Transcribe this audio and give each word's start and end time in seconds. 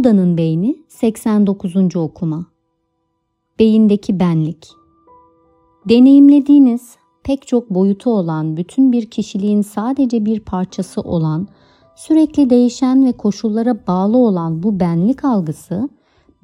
Buda'nın 0.00 0.36
beyni 0.36 0.76
89. 0.88 1.96
okuma. 1.96 2.46
Beyindeki 3.58 4.20
benlik. 4.20 4.68
Deneyimlediğiniz 5.88 6.96
pek 7.24 7.46
çok 7.46 7.70
boyutu 7.70 8.10
olan 8.10 8.56
bütün 8.56 8.92
bir 8.92 9.10
kişiliğin 9.10 9.62
sadece 9.62 10.24
bir 10.24 10.40
parçası 10.40 11.00
olan, 11.00 11.48
sürekli 11.96 12.50
değişen 12.50 13.06
ve 13.06 13.12
koşullara 13.12 13.86
bağlı 13.86 14.16
olan 14.16 14.62
bu 14.62 14.80
benlik 14.80 15.24
algısı, 15.24 15.88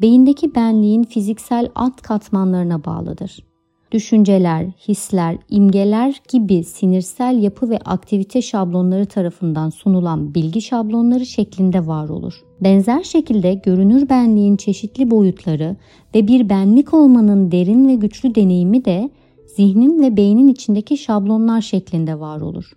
beyindeki 0.01 0.55
benliğin 0.55 1.02
fiziksel 1.02 1.71
alt 1.75 2.02
katmanlarına 2.02 2.85
bağlıdır 2.85 3.45
düşünceler, 3.93 4.67
hisler, 4.89 5.39
imgeler 5.51 6.21
gibi 6.29 6.65
sinirsel 6.65 7.43
yapı 7.43 7.71
ve 7.71 7.79
aktivite 7.79 8.43
şablonları 8.43 9.07
tarafından 9.07 9.71
sunulan 9.71 10.35
bilgi 10.35 10.63
şablonları 10.63 11.27
şeklinde 11.27 11.87
var 11.87 12.09
olur. 12.09 12.35
Benzer 12.61 13.03
şekilde 13.03 13.55
görünür 13.55 14.09
benliğin 14.09 14.57
çeşitli 14.57 15.11
boyutları 15.11 15.77
ve 16.15 16.29
bir 16.29 16.49
benlik 16.49 16.95
olmanın 16.95 17.51
derin 17.51 17.89
ve 17.89 17.95
güçlü 17.95 18.35
deneyimi 18.35 18.85
de 18.85 19.11
zihnin 19.57 20.03
ve 20.03 20.16
beynin 20.16 20.49
içindeki 20.49 20.99
şablonlar 20.99 21.61
şeklinde 21.61 22.21
var 22.21 22.41
olur. 22.41 22.73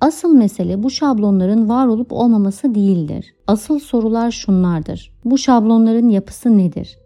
Asıl 0.00 0.34
mesele 0.34 0.82
bu 0.82 0.90
şablonların 0.90 1.68
var 1.68 1.86
olup 1.86 2.12
olmaması 2.12 2.74
değildir. 2.74 3.34
Asıl 3.46 3.78
sorular 3.78 4.30
şunlardır. 4.30 5.12
Bu 5.24 5.38
şablonların 5.38 6.08
yapısı 6.08 6.58
nedir? 6.58 6.98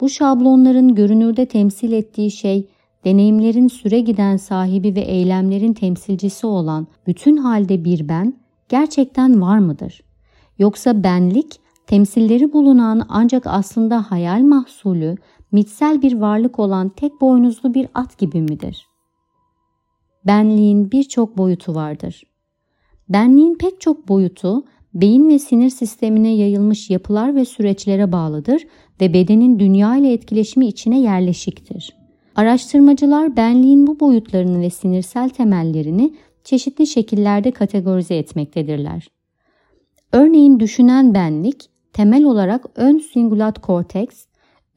Bu 0.00 0.08
şablonların 0.08 0.94
görünürde 0.94 1.46
temsil 1.46 1.92
ettiği 1.92 2.30
şey 2.30 2.68
deneyimlerin 3.04 3.68
süre 3.68 4.00
giden 4.00 4.36
sahibi 4.36 4.94
ve 4.94 5.00
eylemlerin 5.00 5.72
temsilcisi 5.72 6.46
olan 6.46 6.86
bütün 7.06 7.36
halde 7.36 7.84
bir 7.84 8.08
ben 8.08 8.34
gerçekten 8.68 9.42
var 9.42 9.58
mıdır? 9.58 10.02
Yoksa 10.58 11.02
benlik 11.04 11.60
temsilleri 11.86 12.52
bulunan 12.52 13.06
ancak 13.08 13.46
aslında 13.46 14.10
hayal 14.10 14.40
mahsulü, 14.40 15.16
mitsel 15.52 16.02
bir 16.02 16.12
varlık 16.12 16.58
olan 16.58 16.88
tek 16.88 17.20
boynuzlu 17.20 17.74
bir 17.74 17.88
at 17.94 18.18
gibi 18.18 18.40
midir? 18.40 18.86
Benliğin 20.26 20.90
birçok 20.90 21.38
boyutu 21.38 21.74
vardır. 21.74 22.22
Benliğin 23.08 23.54
pek 23.54 23.80
çok 23.80 24.08
boyutu 24.08 24.64
beyin 24.94 25.28
ve 25.28 25.38
sinir 25.38 25.70
sistemine 25.70 26.34
yayılmış 26.34 26.90
yapılar 26.90 27.34
ve 27.34 27.44
süreçlere 27.44 28.12
bağlıdır 28.12 28.62
ve 29.00 29.14
bedenin 29.14 29.58
dünya 29.58 29.96
ile 29.96 30.12
etkileşimi 30.12 30.66
içine 30.66 31.00
yerleşiktir. 31.00 31.96
Araştırmacılar 32.34 33.36
benliğin 33.36 33.86
bu 33.86 34.00
boyutlarını 34.00 34.60
ve 34.60 34.70
sinirsel 34.70 35.28
temellerini 35.28 36.14
çeşitli 36.44 36.86
şekillerde 36.86 37.50
kategorize 37.50 38.16
etmektedirler. 38.16 39.08
Örneğin 40.12 40.60
düşünen 40.60 41.14
benlik 41.14 41.70
temel 41.92 42.24
olarak 42.24 42.66
ön 42.76 42.98
singulat 42.98 43.58
korteks, 43.58 44.26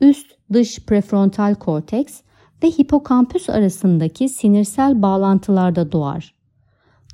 üst 0.02 0.31
dış 0.53 0.80
prefrontal 0.80 1.55
korteks 1.55 2.22
ve 2.64 2.67
hipokampüs 2.67 3.50
arasındaki 3.50 4.30
sinirsel 4.30 5.02
bağlantılarda 5.02 5.92
doğar. 5.92 6.36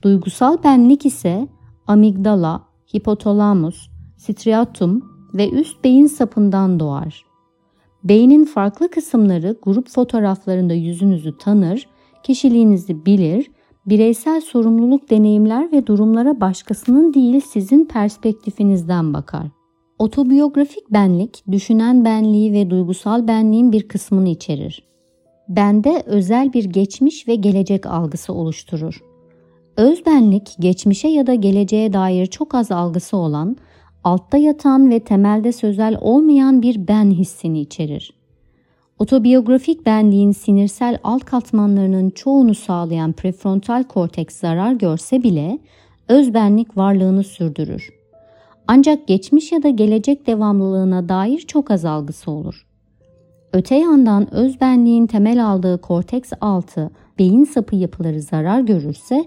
Duygusal 0.02 0.63
benlik 0.63 1.06
ise 1.06 1.47
amigdala, 1.88 2.69
hipotalamus, 2.94 3.90
striatum 4.18 5.04
ve 5.34 5.50
üst 5.50 5.84
beyin 5.84 6.08
sapından 6.08 6.80
doğar. 6.80 7.26
Beynin 8.04 8.46
farklı 8.46 8.92
kısımları 8.92 9.58
grup 9.62 9.90
fotoğraflarında 9.90 10.74
yüzünüzü 10.74 11.38
tanır, 11.38 11.88
kişiliğinizi 12.24 13.06
bilir, 13.06 13.52
bireysel 13.86 14.41
sorumluluk 14.41 15.09
deneyimler 15.09 15.72
ve 15.72 15.88
durumlara 15.88 16.41
başkasının 16.41 17.13
değil 17.13 17.40
sizin 17.40 17.86
perspektifinizden 17.86 19.13
bakar. 19.13 19.47
Otobiyografik 20.00 20.92
benlik, 20.94 21.44
düşünen 21.52 22.06
benliği 22.06 22.53
ve 22.53 22.69
duygusal 22.69 23.28
benliğin 23.28 23.72
bir 23.72 23.88
kısmını 23.88 24.30
içerir. 24.30 24.84
Bende 25.50 26.03
özel 26.06 26.53
bir 26.53 26.66
geçmiş 26.66 27.28
ve 27.28 27.36
gelecek 27.36 27.86
algısı 27.86 28.34
oluşturur. 28.34 29.09
Özbenlik, 29.79 30.56
geçmişe 30.59 31.07
ya 31.07 31.28
da 31.28 31.34
geleceğe 31.34 31.94
dair 31.94 32.25
çok 32.25 32.56
az 32.56 32.72
algısı 32.72 33.17
olan, 33.17 33.57
altta 34.03 34.38
yatan 34.38 34.90
ve 34.90 35.00
temelde 35.00 35.51
sözel 35.51 35.97
olmayan 36.01 36.62
bir 36.62 36.88
ben 36.88 37.12
hissini 37.12 37.59
içerir. 37.59 38.13
Otobiyografik 39.00 39.85
benliğin 39.85 40.31
sinirsel 40.31 40.97
alt 41.03 41.25
katmanlarının 41.25 42.09
çoğunu 42.09 42.56
sağlayan 42.56 43.13
prefrontal 43.13 43.84
korteks 43.84 44.35
zarar 44.39 44.73
görse 44.73 45.23
bile 45.23 45.59
özbenlik 46.07 46.78
varlığını 46.78 47.23
sürdürür. 47.23 47.89
Ancak 48.68 49.07
geçmiş 49.07 49.51
ya 49.51 49.63
da 49.63 49.69
gelecek 49.69 50.28
devamlılığına 50.28 51.09
dair 51.09 51.39
çok 51.39 51.72
az 51.72 51.85
algısı 51.85 52.31
olur. 52.31 52.66
Öte 53.53 53.75
yandan 53.75 54.34
özbenliğin 54.34 55.07
temel 55.07 55.45
aldığı 55.45 55.81
korteks 55.81 56.31
altı 56.41 56.91
beyin 57.19 57.44
sapı 57.44 57.75
yapıları 57.75 58.22
zarar 58.22 58.59
görürse 58.59 59.25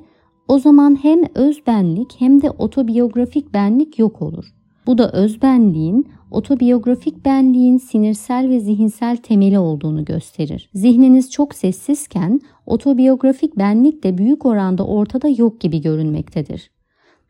o 0.53 0.59
zaman 0.59 0.99
hem 1.03 1.23
özbenlik 1.35 2.15
hem 2.19 2.43
de 2.43 2.51
otobiyografik 2.51 3.55
benlik 3.55 3.99
yok 3.99 4.23
olur. 4.23 4.55
Bu 4.87 4.99
da 4.99 5.13
özbenliğin, 5.13 6.09
otobiyografik 6.31 7.25
benliğin 7.25 7.79
sinirsel 7.79 8.49
ve 8.49 8.61
zihinsel 8.61 9.17
temeli 9.17 9.59
olduğunu 9.59 10.05
gösterir. 10.05 10.71
Zihniniz 10.75 11.31
çok 11.31 11.55
sessizken 11.55 12.41
otobiyografik 12.67 13.59
benlik 13.59 14.05
de 14.05 14.19
büyük 14.19 14.47
oranda 14.47 14.87
ortada 14.87 15.29
yok 15.29 15.61
gibi 15.61 15.81
görünmektedir. 15.81 16.71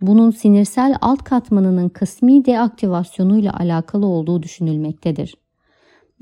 Bunun 0.01 0.31
sinirsel 0.31 0.97
alt 1.01 1.25
katmanının 1.25 1.89
kısmi 1.89 2.45
deaktivasyonuyla 2.45 3.59
alakalı 3.59 4.07
olduğu 4.07 4.43
düşünülmektedir. 4.43 5.35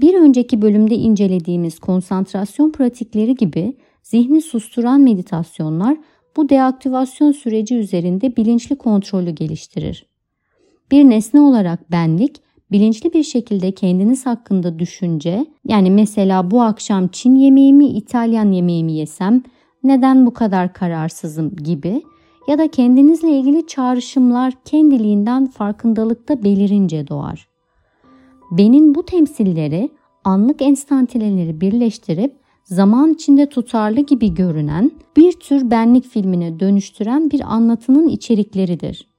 Bir 0.01 0.15
önceki 0.15 0.63
bölümde 0.63 0.95
incelediğimiz 0.95 1.79
konsantrasyon 1.79 2.73
pratikleri 2.73 3.35
gibi 3.35 3.77
zihni 4.03 4.43
susturan 4.43 5.01
meditasyonlar 5.01 5.97
bu 6.37 6.49
deaktivasyon 6.49 7.33
süreci 7.33 7.77
üzerinde 7.77 8.37
bilinçli 8.37 8.77
kontrolü 8.77 9.31
geliştirir. 9.31 10.07
Bir 10.91 11.05
nesne 11.05 11.41
olarak 11.41 11.93
benlik 11.93 12.37
bilinçli 12.73 13.13
bir 13.13 13.23
şekilde 13.23 13.73
kendiniz 13.73 14.27
hakkında 14.27 14.79
düşünce, 14.79 15.47
yani 15.65 15.91
mesela 15.91 16.51
bu 16.51 16.63
akşam 16.63 17.09
Çin 17.09 17.35
yemeği 17.35 17.75
mi 17.75 17.87
İtalyan 17.87 18.53
yemeği 18.53 18.85
mi 18.85 18.93
yesem, 18.93 19.43
neden 19.85 20.27
bu 20.27 20.35
kadar 20.35 20.73
kararsızım 20.73 21.57
gibi 21.57 22.03
ya 22.49 22.59
da 22.59 22.69
kendinizle 22.69 23.31
ilgili 23.39 23.67
çağrışımlar 23.67 24.55
kendiliğinden 24.65 25.47
farkındalıkta 25.47 26.45
belirince 26.45 27.09
doğar. 27.09 27.49
Benin 28.51 28.95
bu 28.95 29.03
temsilleri 29.03 29.91
anlık 30.25 30.63
enstantineleri 30.63 31.61
birleştirip 31.61 32.40
zaman 32.71 33.13
içinde 33.13 33.49
tutarlı 33.49 34.01
gibi 34.01 34.35
görünen 34.35 34.91
bir 35.17 35.33
tür 35.33 35.71
benlik 35.71 36.05
filmine 36.05 36.61
dönüştüren 36.61 37.31
bir 37.31 37.41
anlatının 37.55 38.09
içerikleridir. 38.09 39.11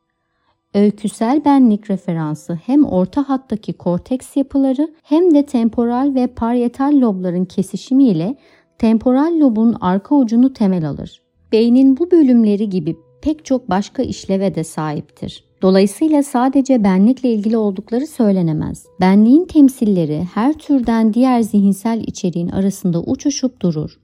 Öyküsel 0.74 1.46
benlik 1.46 1.90
referansı 1.90 2.60
hem 2.66 2.86
orta 2.86 3.30
hattaki 3.30 3.74
korteks 3.74 4.38
yapıları 4.38 4.94
hem 5.04 5.34
de 5.34 5.46
temporal 5.46 6.16
ve 6.16 6.28
parietal 6.28 7.02
lobların 7.02 7.46
kesişimiyle 7.46 8.36
temporal 8.78 9.40
lobun 9.40 9.76
arka 9.82 10.16
ucunu 10.16 10.54
temel 10.54 10.90
alır. 10.90 11.22
Beynin 11.52 11.98
bu 11.98 12.12
bölümleri 12.12 12.70
gibi 12.70 12.98
pek 13.22 13.46
çok 13.46 13.70
başka 13.70 14.04
işleve 14.04 14.56
de 14.56 14.64
sahiptir. 14.64 15.51
Dolayısıyla 15.62 16.24
sadece 16.24 16.84
benlikle 16.84 17.34
ilgili 17.34 17.58
oldukları 17.58 18.08
söylenemez. 18.08 18.86
Benliğin 19.00 19.46
temsilleri 19.46 20.28
her 20.34 20.54
türden 20.54 21.14
diğer 21.14 21.42
zihinsel 21.42 22.04
içeriğin 22.08 22.50
arasında 22.50 23.02
uçuşup 23.02 23.62
durur. 23.62 24.00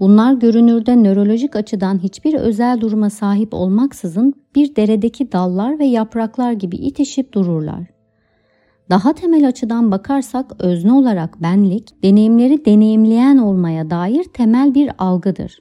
Bunlar 0.00 0.32
görünürde 0.34 1.02
nörolojik 1.02 1.56
açıdan 1.56 2.02
hiçbir 2.02 2.34
özel 2.34 2.80
duruma 2.80 3.10
sahip 3.10 3.54
olmaksızın 3.54 4.34
bir 4.54 4.76
deredeki 4.76 5.32
dallar 5.32 5.78
ve 5.78 5.84
yapraklar 5.84 6.52
gibi 6.52 6.76
itişip 6.76 7.32
dururlar. 7.32 7.84
Daha 8.90 9.12
temel 9.12 9.48
açıdan 9.48 9.90
bakarsak 9.90 10.52
özne 10.58 10.92
olarak 10.92 11.42
benlik, 11.42 12.02
deneyimleri 12.02 12.64
deneyimleyen 12.64 13.38
olmaya 13.38 13.90
dair 13.90 14.24
temel 14.24 14.74
bir 14.74 14.90
algıdır. 14.98 15.58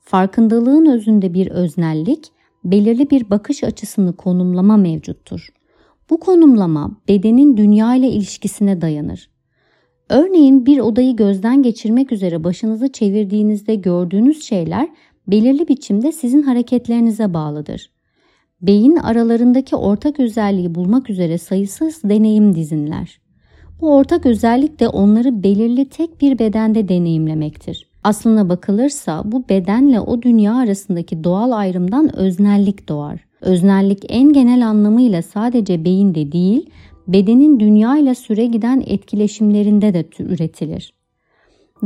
Farkındalığın 0.00 0.86
özünde 0.86 1.34
bir 1.34 1.50
öznellik, 1.50 2.32
belirli 2.64 3.10
bir 3.10 3.30
bakış 3.30 3.64
açısını 3.64 4.16
konumlama 4.16 4.76
mevcuttur. 4.76 5.48
Bu 6.10 6.20
konumlama 6.20 6.90
bedenin 7.08 7.56
dünya 7.56 7.94
ile 7.94 8.08
ilişkisine 8.08 8.80
dayanır. 8.80 9.30
Örneğin 10.08 10.66
bir 10.66 10.78
odayı 10.78 11.16
gözden 11.16 11.62
geçirmek 11.62 12.12
üzere 12.12 12.44
başınızı 12.44 12.92
çevirdiğinizde 12.92 13.74
gördüğünüz 13.74 14.42
şeyler 14.44 14.88
belirli 15.26 15.68
biçimde 15.68 16.12
sizin 16.12 16.42
hareketlerinize 16.42 17.34
bağlıdır. 17.34 17.90
Beyin 18.62 18.96
aralarındaki 18.96 19.76
ortak 19.76 20.20
özelliği 20.20 20.74
bulmak 20.74 21.10
üzere 21.10 21.38
sayısız 21.38 22.02
deneyim 22.04 22.54
dizinler. 22.54 23.20
Bu 23.80 23.94
ortak 23.94 24.26
özellik 24.26 24.80
de 24.80 24.88
onları 24.88 25.42
belirli 25.42 25.88
tek 25.88 26.20
bir 26.20 26.38
bedende 26.38 26.88
deneyimlemektir. 26.88 27.89
Aslına 28.04 28.48
bakılırsa 28.48 29.22
bu 29.24 29.48
bedenle 29.48 30.00
o 30.00 30.22
dünya 30.22 30.56
arasındaki 30.56 31.24
doğal 31.24 31.50
ayrımdan 31.50 32.16
öznellik 32.16 32.88
doğar. 32.88 33.20
Öznellik 33.40 34.04
en 34.08 34.32
genel 34.32 34.68
anlamıyla 34.68 35.22
sadece 35.22 35.84
beyinde 35.84 36.32
değil, 36.32 36.70
bedenin 37.08 37.60
dünya 37.60 37.96
ile 37.96 38.14
süre 38.14 38.46
giden 38.46 38.82
etkileşimlerinde 38.86 39.94
de 39.94 40.04
üretilir. 40.18 40.94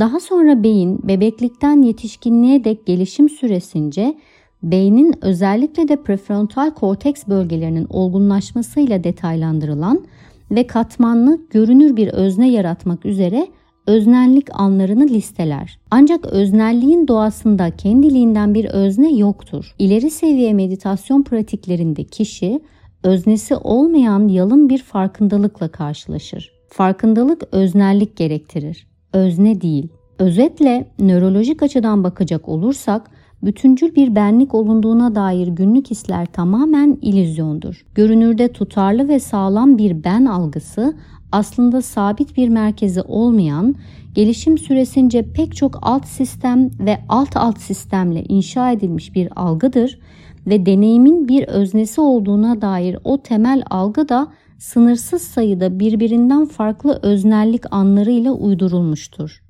Daha 0.00 0.20
sonra 0.20 0.62
beyin 0.62 1.08
bebeklikten 1.08 1.82
yetişkinliğe 1.82 2.64
dek 2.64 2.86
gelişim 2.86 3.28
süresince 3.28 4.14
beynin 4.62 5.14
özellikle 5.22 5.88
de 5.88 6.02
prefrontal 6.02 6.70
korteks 6.70 7.26
bölgelerinin 7.28 7.86
olgunlaşmasıyla 7.90 9.04
detaylandırılan 9.04 10.04
ve 10.50 10.66
katmanlı 10.66 11.40
görünür 11.50 11.96
bir 11.96 12.08
özne 12.08 12.50
yaratmak 12.50 13.06
üzere 13.06 13.46
öznellik 13.86 14.48
anlarını 14.52 15.06
listeler. 15.06 15.78
Ancak 15.90 16.26
öznelliğin 16.26 17.08
doğasında 17.08 17.70
kendiliğinden 17.70 18.54
bir 18.54 18.64
özne 18.64 19.12
yoktur. 19.12 19.74
İleri 19.78 20.10
seviye 20.10 20.52
meditasyon 20.52 21.22
pratiklerinde 21.22 22.04
kişi 22.04 22.60
öznesi 23.02 23.56
olmayan 23.56 24.28
yalın 24.28 24.68
bir 24.68 24.82
farkındalıkla 24.82 25.68
karşılaşır. 25.68 26.52
Farkındalık 26.68 27.42
öznellik 27.52 28.16
gerektirir. 28.16 28.86
Özne 29.12 29.60
değil. 29.60 29.88
Özetle 30.18 30.90
nörolojik 30.98 31.62
açıdan 31.62 32.04
bakacak 32.04 32.48
olursak 32.48 33.10
bütüncül 33.42 33.94
bir 33.94 34.14
benlik 34.14 34.54
olunduğuna 34.54 35.14
dair 35.14 35.48
günlük 35.48 35.90
hisler 35.90 36.26
tamamen 36.26 36.98
ilüzyondur. 37.02 37.86
Görünürde 37.94 38.52
tutarlı 38.52 39.08
ve 39.08 39.20
sağlam 39.20 39.78
bir 39.78 40.04
ben 40.04 40.24
algısı 40.24 40.94
aslında 41.34 41.82
sabit 41.82 42.36
bir 42.36 42.48
merkezi 42.48 43.02
olmayan, 43.02 43.74
gelişim 44.14 44.58
süresince 44.58 45.32
pek 45.32 45.56
çok 45.56 45.78
alt 45.82 46.06
sistem 46.06 46.70
ve 46.78 46.98
alt 47.08 47.36
alt 47.36 47.58
sistemle 47.60 48.24
inşa 48.24 48.70
edilmiş 48.70 49.14
bir 49.14 49.28
algıdır 49.36 49.98
ve 50.46 50.66
deneyimin 50.66 51.28
bir 51.28 51.44
öznesi 51.44 52.00
olduğuna 52.00 52.60
dair 52.60 52.98
o 53.04 53.22
temel 53.22 53.62
algı 53.70 54.08
da 54.08 54.32
sınırsız 54.58 55.22
sayıda 55.22 55.78
birbirinden 55.78 56.46
farklı 56.46 57.00
öznellik 57.02 57.72
anlarıyla 57.72 58.32
uydurulmuştur. 58.32 59.43